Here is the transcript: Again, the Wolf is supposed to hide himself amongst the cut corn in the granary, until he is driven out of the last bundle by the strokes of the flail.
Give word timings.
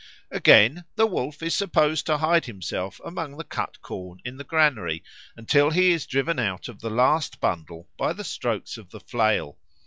Again, 0.31 0.85
the 0.95 1.05
Wolf 1.05 1.43
is 1.43 1.53
supposed 1.53 2.07
to 2.07 2.17
hide 2.17 2.45
himself 2.45 2.99
amongst 3.05 3.37
the 3.37 3.43
cut 3.43 3.79
corn 3.83 4.17
in 4.25 4.35
the 4.37 4.43
granary, 4.43 5.03
until 5.37 5.69
he 5.69 5.91
is 5.91 6.07
driven 6.07 6.39
out 6.39 6.67
of 6.67 6.79
the 6.81 6.89
last 6.89 7.39
bundle 7.39 7.87
by 7.99 8.11
the 8.13 8.23
strokes 8.23 8.77
of 8.77 8.89
the 8.89 8.99
flail. 8.99 9.59